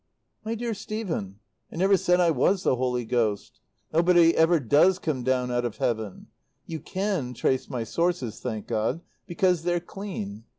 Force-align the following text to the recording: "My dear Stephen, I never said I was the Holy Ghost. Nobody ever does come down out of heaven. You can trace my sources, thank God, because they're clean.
"My 0.43 0.55
dear 0.55 0.73
Stephen, 0.73 1.39
I 1.71 1.75
never 1.75 1.95
said 1.95 2.19
I 2.19 2.31
was 2.31 2.63
the 2.63 2.75
Holy 2.75 3.05
Ghost. 3.05 3.59
Nobody 3.93 4.35
ever 4.35 4.59
does 4.59 4.97
come 4.97 5.21
down 5.21 5.51
out 5.51 5.63
of 5.63 5.77
heaven. 5.77 6.25
You 6.65 6.79
can 6.79 7.35
trace 7.35 7.69
my 7.69 7.83
sources, 7.83 8.39
thank 8.39 8.65
God, 8.65 9.01
because 9.27 9.61
they're 9.61 9.79
clean. 9.79 10.45